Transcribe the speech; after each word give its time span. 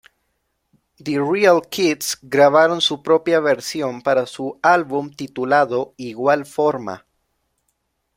The 0.97 1.19
Real 1.19 1.61
Kids 1.69 2.15
grabaron 2.23 2.81
su 2.81 3.03
propia 3.03 3.39
versión 3.39 4.01
para 4.01 4.25
su 4.25 4.59
álbum 4.63 5.11
titulado 5.11 5.93
igual 5.97 6.47
forma. 6.47 7.05